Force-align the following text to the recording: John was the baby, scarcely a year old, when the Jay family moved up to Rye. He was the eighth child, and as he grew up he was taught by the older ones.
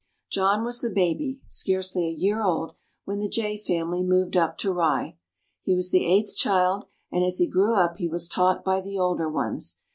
John 0.31 0.63
was 0.63 0.81
the 0.81 0.89
baby, 0.89 1.41
scarcely 1.47 2.07
a 2.07 2.11
year 2.11 2.41
old, 2.41 2.73
when 3.05 3.19
the 3.19 3.27
Jay 3.29 3.55
family 3.55 4.01
moved 4.03 4.35
up 4.35 4.57
to 4.57 4.73
Rye. 4.73 5.15
He 5.61 5.75
was 5.75 5.91
the 5.91 6.07
eighth 6.07 6.35
child, 6.35 6.85
and 7.11 7.23
as 7.23 7.37
he 7.37 7.47
grew 7.47 7.75
up 7.75 7.97
he 7.97 8.07
was 8.07 8.27
taught 8.27 8.63
by 8.63 8.81
the 8.81 8.97
older 8.97 9.29
ones. 9.29 9.77